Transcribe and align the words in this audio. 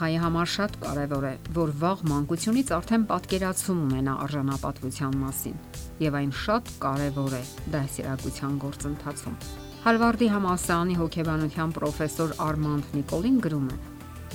երեխայի 0.00 0.20
համար 0.24 0.48
շատ 0.48 0.76
կարևոր 0.80 1.24
է, 1.28 1.32
որ 1.52 1.70
վաղ 1.76 2.02
մանկությունից 2.08 2.70
արդեն 2.72 3.02
պատկերացում 3.10 3.82
ունենա 3.84 4.14
արժանապատվության 4.24 5.18
մասին, 5.20 5.58
եւ 6.00 6.16
այն 6.20 6.32
շատ 6.40 6.70
կարևոր 6.84 7.36
է 7.36 7.42
դասերակցության 7.74 8.54
գործընթացում։ 8.64 9.36
Հարվարդի 9.84 10.30
համալսարանի 10.32 10.96
հոգեբանության 11.02 11.76
պրոֆեսոր 11.76 12.34
Արմանդ 12.48 12.96
Նիկոլին 12.96 13.38
գրում 13.44 13.68
է. 13.68 13.78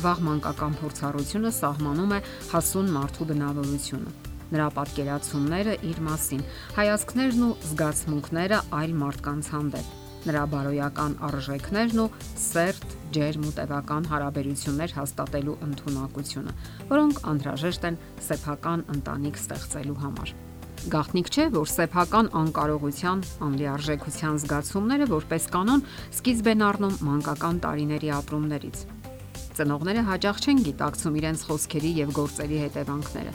Վաղ 0.05 0.23
մանկական 0.29 0.79
փորձառությունը 0.85 1.51
սահմանում 1.65 2.13
է 2.13 2.23
հասուն 2.53 2.95
մարդու 3.01 3.29
բնավորությունը 3.33 4.15
նրա 4.45 4.65
պատկերացումները 4.77 5.77
իր 5.89 5.99
մասին, 6.05 6.47
հայացքներն 6.77 7.45
ու 7.49 7.53
զգացմունքները 7.73 8.65
այլ 8.77 8.99
մարդկանց 9.01 9.53
հանդեպ 9.55 10.04
նրա 10.25 10.43
բարոյական 10.53 11.15
արժեքներն 11.27 12.01
ու 12.05 12.07
սերտ, 12.45 12.95
ջերմ 13.15 13.45
ու 13.45 13.53
տևական 13.59 14.09
հարաբերություններ 14.11 14.95
հաստատելու 14.97 15.55
ընդունակությունը, 15.67 16.55
որոնք 16.89 17.21
անհրաժեշտ 17.31 17.87
են 17.89 17.99
սեփական 18.25 18.85
ընտանիք 18.95 19.39
ստեղծելու 19.45 20.01
համար։ 20.05 20.35
Գաղտնիք 20.85 21.29
չէ, 21.33 21.45
որ 21.55 21.69
սեփական 21.71 22.27
անկարողության, 22.41 23.21
անլիարժեքության 23.45 24.35
զգացումները 24.43 25.07
որպես 25.09 25.47
կանոն 25.55 25.81
սկիզբ 26.13 26.49
են 26.51 26.65
առնում 26.67 26.99
մանկական 27.07 27.61
տարիների 27.63 28.11
ապրումներից։ 28.19 28.83
Ծնողները 29.55 30.03
հաճախ 30.11 30.43
չեն 30.45 30.61
գիտակցում 30.67 31.17
իրենց 31.21 31.43
խոսքերի 31.49 31.91
եւ 32.05 32.09
գործերի 32.19 32.57
հետևանքները, 32.65 33.33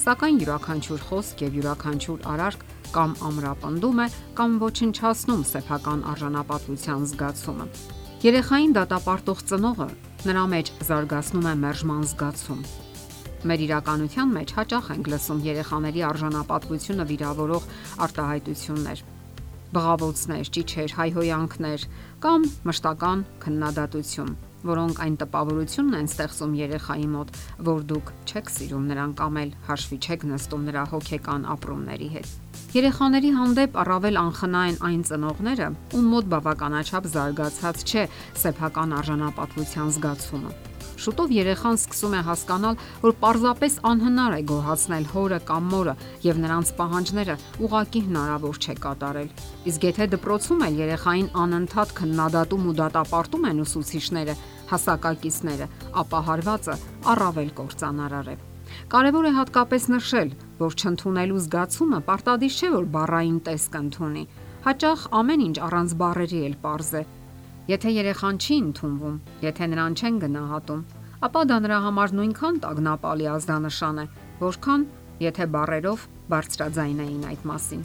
սակայն 0.00 0.36
յուրաքանչյուր 0.40 1.02
խոսք 1.10 1.42
եւ 1.44 1.56
յուրաքանչյուր 1.60 2.22
արարք 2.34 2.62
կամ 2.94 3.10
ամրապնդում 3.28 4.00
է 4.00 4.06
կամ 4.38 4.54
ոչնչացնում 4.62 5.42
սեփական 5.50 6.04
արժանապատվության 6.12 7.04
զգացումը։ 7.10 7.66
Երեխային 8.24 8.74
դատապարտող 8.80 9.44
ծնողը 9.50 9.88
նրա 10.30 10.44
մեջ 10.54 10.72
զարգացնում 10.88 11.46
է 11.50 11.54
մերժման 11.64 12.02
զգացում։ 12.10 12.64
Մեր 13.50 13.62
իրականության 13.66 14.34
մեջ 14.40 14.50
հաճախ 14.56 14.90
ենք 14.96 15.06
լսում 15.14 15.38
երեխաների 15.46 16.02
արժանապատվությունը 16.10 17.06
վիրավորող 17.12 17.68
արտահայտություններ 18.08 19.04
բղավոցներ, 19.74 20.52
ճիչեր, 20.56 20.94
հայհոյանքներ 21.00 21.88
կամ 22.24 22.46
մշտական 22.70 23.26
քննադատություն 23.44 24.38
որոնք 24.66 25.00
այն 25.00 25.16
տպավորությունն 25.22 25.96
են 26.00 26.08
ստեղծում 26.10 26.56
երեխայի 26.58 27.06
մոտ, 27.14 27.30
որ 27.68 27.84
դուք 27.92 28.12
չեք 28.28 28.52
սիրում 28.56 28.88
նրան 28.90 29.14
կամ 29.20 29.38
էլ 29.42 29.52
հաշվի 29.70 29.98
չեք 30.04 30.26
նստում 30.30 30.66
նրա 30.68 30.84
հոգեկան 30.92 31.46
ապրումների 31.56 32.08
հետ։ 32.16 32.34
Երեխաների 32.76 33.30
հանդեպ 33.40 33.78
առավել 33.82 34.20
անխնա 34.20 34.64
են 34.70 34.80
այն 34.90 35.04
ծնողները, 35.10 35.70
ում 35.96 36.10
մոտ 36.14 36.32
բավականաչափ 36.36 37.12
զարգացած 37.16 37.86
չէ 37.88 38.08
սեփական 38.44 38.98
արժանապատվության 39.00 39.96
զգացումը 39.96 40.69
Շուտով 41.00 41.32
երեխան 41.36 41.78
սկսում 41.80 42.14
է 42.18 42.20
հասկանալ, 42.26 42.78
որ 43.04 43.14
պարզապես 43.22 43.76
անհնար 43.90 44.36
է 44.36 44.40
գոհացնել 44.50 45.06
հորը 45.14 45.38
կամ 45.50 45.70
մորը 45.74 45.94
եւ 46.26 46.40
նրանց 46.44 46.72
պահանջները 46.80 47.36
ուղակի 47.66 48.02
հնարավոր 48.10 48.60
չէ 48.60 48.76
կատարել։ 48.84 49.32
Իսկ 49.70 49.86
եթե 49.90 50.08
դպրոցում 50.14 50.64
էլ 50.66 50.78
երեխային 50.80 51.28
անընդհատ 51.44 51.94
քննադատում 52.00 52.68
ու 52.70 52.76
դատապարտում 52.80 53.48
են 53.50 53.64
ուսուցիչները, 53.64 54.34
հասակակիցները, 54.70 55.66
ապա 56.04 56.20
հարվածը 56.30 56.76
առավել 57.14 57.50
կործանարար 57.60 58.30
է։ 58.30 58.36
Կարևոր 58.90 59.26
է 59.26 59.32
հատկապես 59.34 59.86
նշել, 59.90 60.28
որ 60.60 60.76
չընդունելու 60.80 61.40
զգացումը 61.46 61.98
պարտադիր 62.06 62.54
չէ, 62.54 62.68
որ 62.76 62.84
բառային 62.94 63.40
տեսք 63.48 63.78
ընդունի։ 63.80 64.24
Հաճախ 64.66 65.06
ամեն 65.20 65.42
ինչ 65.46 65.56
առանց 65.66 65.94
բառերի 66.00 66.40
էլ 66.50 66.54
པարզ 66.60 66.90
է 67.00 67.02
Եթե 67.70 67.90
երեխան 67.94 68.38
չի 68.42 68.54
ընդունվում, 68.60 69.18
եթե 69.44 69.66
նրան 69.70 69.96
չեն 70.00 70.16
գնահատում, 70.24 70.80
ապա 71.26 71.42
դա 71.50 71.58
նրա 71.66 71.76
համար 71.84 72.14
նույնքան 72.18 72.56
տագնապալի 72.64 73.28
ազդանշան 73.30 74.00
է, 74.02 74.06
որքան 74.40 74.86
եթե 75.22 75.46
բարերով 75.54 76.06
բարձրաձայնային 76.32 77.28
այդ 77.30 77.46
մասին։ 77.50 77.84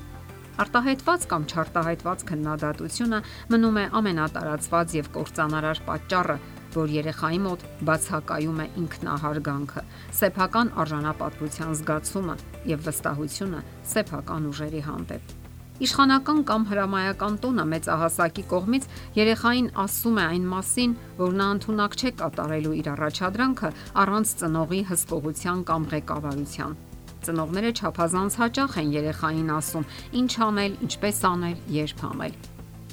Արտահայտված 0.65 1.27
կամ 1.35 1.47
չարտահայտված 1.51 2.25
քննադատությունը 2.31 3.21
մնում 3.53 3.79
է 3.83 3.85
ամենատարածված 4.01 4.97
եւ 4.97 5.13
կործանարար 5.19 5.85
պատճառը, 5.91 6.37
որ 6.79 6.97
երեխայի 6.97 7.39
մոտ 7.45 7.69
բացակայում 7.91 8.61
է 8.65 8.69
ինքնահարգանքը, 8.81 9.87
սեփական 10.25 10.75
արժանապատվության 10.81 11.79
զգացումը 11.85 12.41
եւ 12.73 12.85
վստահությունը 12.89 13.65
սեփական 13.93 14.53
ուժերի 14.55 14.87
հանդեպ։ 14.89 15.44
Իշխանական 15.75 16.37
կամ 16.47 16.65
հրամայական 16.69 17.33
տոնը 17.43 17.63
մեծահասակի 17.67 18.43
կողմից 18.47 18.85
երեխային 19.17 19.65
ասում 19.83 20.19
է 20.21 20.23
այն 20.25 20.45
մասին, 20.51 20.93
որ 21.17 21.35
նա 21.35 21.47
ընդունակ 21.55 21.97
չէ 21.99 22.11
կատարելու 22.21 22.75
իր 22.79 22.87
առաջադրանքը 22.93 23.71
առանց 24.05 24.31
ծնողի 24.39 24.79
հսկողության 24.91 25.65
կամ 25.67 25.89
ղեկավարության։ 25.91 26.79
Ծնողները 27.27 27.73
չափազանց 27.75 28.39
հաճախ 28.39 28.79
են 28.85 28.95
երեխային 28.95 29.51
ասում՝ 29.59 29.89
ինչ 30.23 30.31
անել, 30.47 30.79
ինչպես 30.87 31.21
անել, 31.35 31.61
երբ 31.75 32.07
անել։ 32.15 32.41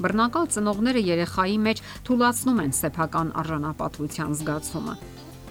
Բռնակալ 0.02 0.46
ծնողները 0.56 1.06
երեխայի 1.12 1.58
մեջ 1.70 1.86
թույլաtsնում 2.08 2.62
են 2.66 2.78
սեփական 2.82 3.34
արժանապատվության 3.42 4.38
զգացումը 4.42 4.94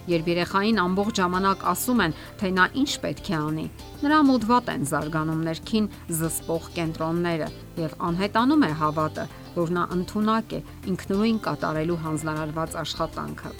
Երբ 0.10 0.30
երեխային 0.32 0.80
ամբողջ 0.82 1.20
ժամանակ 1.22 1.64
ասում 1.72 2.00
են, 2.06 2.14
թե 2.42 2.50
նա 2.58 2.66
ինչ 2.82 2.92
պետք 3.04 3.28
է 3.30 3.36
անի, 3.38 3.66
նրա 4.02 4.20
մոտ 4.30 4.48
վատ 4.50 4.72
են 4.74 4.88
զարգանում 4.92 5.44
ներքին 5.46 5.90
զսպող 6.22 6.70
կենտրոնները 6.78 7.50
եւ 7.82 7.94
անհետանում 8.10 8.66
է 8.66 8.72
հավատը, 8.82 9.26
որ 9.62 9.74
նա 9.78 9.84
ընդունակ 9.98 10.56
է 10.58 10.64
ինքնուրույն 10.92 11.40
կատարելու 11.46 12.00
հանձնարարված 12.02 12.76
աշխատանքը։ 12.82 13.54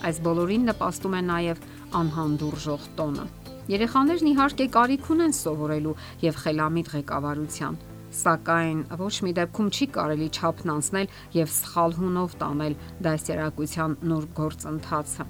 Այս 0.00 0.22
բոլորին 0.30 0.66
նպաստում 0.70 1.16
է 1.18 1.22
նաև 1.30 1.64
անհանդուրժող 2.00 2.86
տոնը։ 3.00 3.24
Երեխաներն 3.70 4.30
իհարկե 4.30 4.66
կարիք 4.74 5.10
ունեն 5.14 5.34
սովորելու 5.40 5.98
եւ 6.22 6.38
խելամիտ 6.44 6.88
ղեկավարության, 6.94 7.76
սակայն 8.20 8.80
ոչ 9.02 9.12
մի 9.26 9.34
դեպքում 9.38 9.68
չի 9.70 9.86
կարելի 9.98 10.28
չափն 10.30 10.72
անցնել 10.74 11.12
եւ 11.36 11.52
սխալ 11.60 11.94
հունով 12.00 12.34
տանել 12.40 12.74
դասերակցության 13.06 13.96
նոր 14.10 14.26
գործընթացը։ 14.40 15.28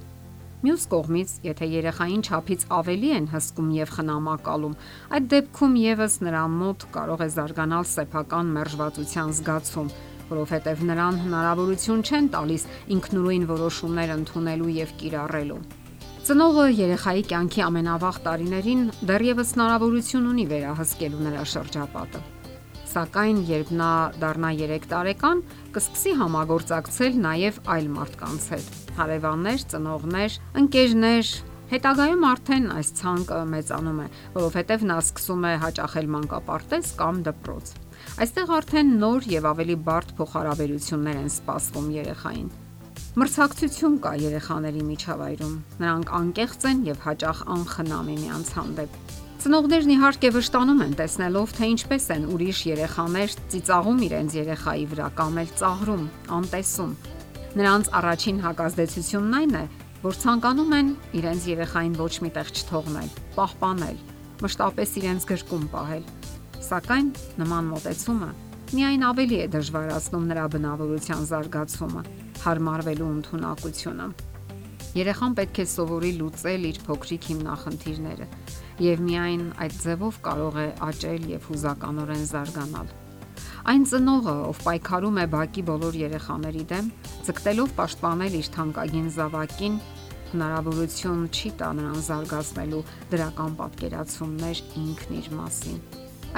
Մյուս 0.61 0.83
կողմից, 0.93 1.31
եթե 1.47 1.67
երեխային 1.73 2.23
ճափից 2.27 2.65
ավելի 2.77 3.11
են 3.17 3.27
հսկում 3.33 3.69
եւ 3.79 3.93
խնամակալում, 3.97 4.75
այդ 5.17 5.29
դեպքում 5.33 5.77
եւս 5.81 6.17
նրան 6.27 6.57
մոտ 6.61 6.83
կարող 6.97 7.23
է 7.25 7.29
զարգանալ 7.37 7.87
սեփական 7.89 8.51
մերժվածության 8.57 9.31
զգացում, 9.39 9.89
որովհետեւ 10.31 10.83
նրան 10.91 11.21
հնարավորություն 11.23 12.03
չեն 12.05 12.29
տալիս 12.35 12.67
ինքնուրույն 12.97 13.47
որոշումներ 13.51 14.13
ընդունելու 14.19 14.75
եւ 14.77 14.93
կիրառելու։ 15.01 15.63
Ծնողը 16.29 16.67
երեխայի 16.77 17.25
կյանքի 17.33 17.65
ամենավաղ 17.71 18.21
տարիներին 18.29 18.85
դեռևս 19.09 19.55
հնարավորություն 19.57 20.29
ունի 20.35 20.47
վերահսկելու 20.53 21.25
նրա 21.31 21.47
շրջապատը 21.55 22.23
Սակայն 22.91 23.41
երբ 23.47 23.69
նա 23.79 23.91
դառնա 24.19 24.49
3 24.61 24.87
տարեկան, 24.91 25.43
կսկսի 25.77 26.15
համագործակցել 26.21 27.19
նաև 27.27 27.61
այլ 27.77 27.91
մարդկանց 27.97 28.47
հետ։ 28.51 28.80
Հարևաններ, 28.99 29.65
ծնողներ, 29.71 30.41
ընկերներ, 30.61 31.33
Հետագայում 31.71 32.25
արդեն 32.27 32.65
այս 32.75 32.89
ցանկը 32.99 33.37
մեծանում 33.47 33.99
է, 34.03 34.07
որովհետև 34.35 34.81
նա 34.91 34.97
սկսում 35.05 35.45
է 35.47 35.53
հաճախել 35.63 36.09
մանկապարտեզ 36.15 36.89
կամ 36.99 37.21
դպրոց։ 37.29 37.71
Այստեղ 38.25 38.51
արդեն 38.57 38.91
նոր 39.05 39.29
եւ 39.31 39.47
ավելի 39.53 39.77
բարդ 39.87 40.11
փոխհարաբերություններ 40.19 41.21
են 41.21 41.31
սպասվում 41.31 41.89
երեխային։ 41.95 42.51
Մրցակցություն 43.21 43.95
կա 44.03 44.13
երեխաների 44.25 44.83
միջավայրում։ 44.91 45.55
Նրանք 45.85 46.13
անկեղծ 46.19 46.67
են 46.71 46.83
եւ 46.91 47.01
հաճախ 47.07 47.47
անխնամ 47.55 48.11
միմյանց 48.11 48.53
հանդեպ։ 48.59 48.99
Ծնողներն 49.41 49.95
իհարկե 49.95 50.31
վշտանում 50.35 50.85
են 50.85 50.99
տեսնելով, 50.99 51.55
թե 51.57 51.71
ինչպես 51.71 52.11
են 52.19 52.27
ուրիշ 52.35 52.59
երեխաներ 52.71 53.39
ծիծաղում 53.55 54.05
իրենց 54.11 54.37
երեխայի 54.41 54.85
վրա 54.91 55.09
կամ 55.23 55.41
էլ 55.41 55.55
ծաղրում, 55.63 56.05
անտեսում։ 56.41 56.93
Նրանց 57.51 57.89
առաջին 57.99 58.37
հակազդեցությունն 58.45 59.37
այն 59.41 59.55
է, 59.59 59.65
որ 60.05 60.19
ցանկանում 60.23 60.75
են 60.77 60.93
իրենց 61.19 61.47
երեխային 61.51 61.97
ոչ 61.99 62.13
միտեղ 62.25 62.53
չթողնել, 62.55 63.09
պահպանել, 63.35 63.99
մշտապես 64.45 64.95
իրենց 65.01 65.27
գրկում 65.31 65.67
պահել։ 65.75 66.05
Սակայն 66.71 67.11
նման 67.43 67.69
մոտեցումը 67.75 68.31
միայն 68.71 69.03
ավելի 69.03 69.39
է 69.43 69.47
դժվարացնում 69.51 70.27
նրա 70.31 70.45
բնավորության 70.55 71.25
զարգացումը, 71.27 72.03
հարմարվելու 72.45 73.09
ընդունակությունը։ 73.19 74.07
Երեխան 75.01 75.37
պետք 75.41 75.59
է 75.59 75.67
սովորի 75.75 76.13
լուծել 76.21 76.71
իր 76.71 76.79
փոքրիկ 76.87 77.29
հիմնախնդիրները 77.31 78.31
եւ 78.87 79.05
միայն 79.11 79.45
այդ 79.67 79.77
ձևով 79.85 80.23
կարող 80.31 80.63
է 80.63 80.69
աճել 80.87 81.31
եւ 81.35 81.51
հուզականորեն 81.51 82.27
զարգանալ։ 82.31 82.95
Այն 83.71 83.85
ծնողը, 83.87 84.33
ով 84.51 84.61
պայքարում 84.67 85.19
է 85.23 85.25
բակի 85.31 85.63
բոլոր 85.69 85.97
երեխաների 86.01 86.63
դեմ, 86.73 86.87
ցկտելով 87.27 87.75
պաշտպանել 87.77 88.33
իր 88.41 88.49
թանկագին 88.57 89.05
զավակին, 89.15 89.77
հնարավորություն 90.33 91.21
չի 91.31 91.53
տա 91.61 91.69
նրան 91.79 92.01
զարգացնելու 92.09 92.81
դրական 93.13 93.55
պատկերացումներ 93.61 94.63
ինքն 94.81 95.15
իր 95.21 95.31
մասին։ 95.39 95.79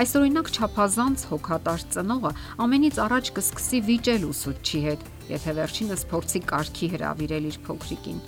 Այսօրինակ 0.03 0.53
ճափազանց 0.59 1.27
հոգատար 1.33 1.89
ծնողը 1.97 2.35
ամենից 2.67 3.01
առաջ 3.07 3.33
կսկսի 3.41 3.83
վիճել 3.89 4.29
ուսուցչի 4.29 4.85
հետ, 4.93 5.11
եթե 5.33 5.57
վերջինս 5.63 6.07
փորձի 6.13 6.47
կարգի 6.53 6.93
հravirել 6.99 7.51
իր 7.53 7.59
փոքրիկին 7.65 8.23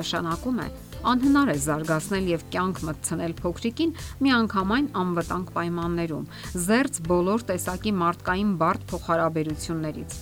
նշանակում 0.00 0.64
է 0.64 0.68
անհնար 1.10 1.50
է 1.52 1.56
զարգացնել 1.64 2.26
եւ 2.30 2.42
կյանք 2.52 2.80
մտցնել 2.88 3.34
փոքրիկին 3.40 3.94
միանգամայն 4.26 4.88
անվտանգ 5.00 5.52
պայմաններում, 5.56 6.26
զերծ 6.66 7.00
բոլոր 7.08 7.46
տեսակի 7.50 7.92
մարդկային 8.00 8.52
բարդ 8.60 8.84
փոխհարաբերություններից։ 8.90 10.18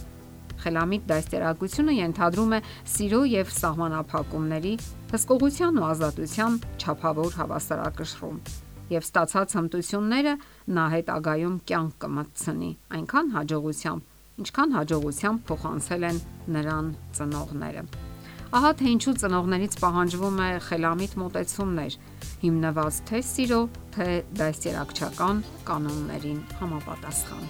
Խելամիտ 0.59 1.05
դաստիարակությունը 1.09 1.93
ենթադրում 1.99 2.55
է 2.59 2.63
սիրո 2.95 3.21
եւ 3.33 3.53
սահմանափակումների, 3.59 4.73
հսկողության 5.13 5.79
ու 5.79 5.87
ազատության 5.89 6.59
չափավոր 6.83 7.39
հավասարակշռում 7.39 8.41
եւ 8.89 9.05
ստացած 9.05 9.55
հմտությունները 9.59 10.35
նա 10.79 10.85
հետագայում 10.97 11.57
կյանք 11.69 11.97
կմտցնի 12.05 12.71
այնքան 12.99 13.33
հաջողությամբ, 13.37 14.13
ինչքան 14.45 14.77
հաջողությամբ 14.81 15.49
փոխանցել 15.53 16.13
են 16.13 16.23
նրան 16.57 16.95
ծնողները։ 17.19 18.08
Ահա 18.49 18.69
թե 18.81 18.87
ինչու 18.95 19.13
ծնողներից 19.21 19.75
պահանջվում 19.77 20.39
է 20.41 20.47
խելամիտ 20.65 21.17
մոտեցումներ, 21.21 21.97
հիմնված 22.45 23.01
թե 23.11 23.19
սիրո, 23.29 23.59
թե 23.93 24.07
դաստիարակչական 24.39 25.43
կանոններին 25.69 26.39
համապատասխան։ 26.63 27.45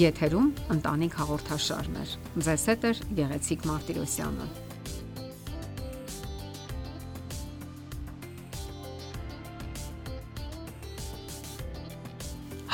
Եթերում 0.00 0.48
ընտանիք 0.74 1.14
հաղորդաշարն 1.20 2.00
է։ 2.02 2.08
Ձեզ 2.42 2.66
հետ 2.72 2.88
է 2.90 2.92
Գեղեցիկ 3.20 3.70
Մարտիրոսյանը։ 3.70 4.50